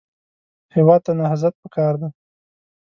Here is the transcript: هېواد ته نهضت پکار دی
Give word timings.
هېواد 0.75 1.01
ته 1.05 1.11
نهضت 1.19 1.53
پکار 1.63 1.93
دی 2.01 2.09